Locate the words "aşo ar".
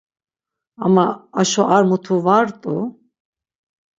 1.41-1.83